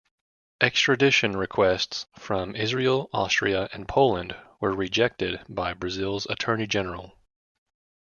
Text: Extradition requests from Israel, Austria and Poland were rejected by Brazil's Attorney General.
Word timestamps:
Extradition 0.61 1.37
requests 1.37 2.07
from 2.17 2.55
Israel, 2.55 3.07
Austria 3.13 3.69
and 3.71 3.87
Poland 3.87 4.35
were 4.59 4.73
rejected 4.75 5.41
by 5.47 5.75
Brazil's 5.75 6.25
Attorney 6.27 6.65
General. 6.65 7.15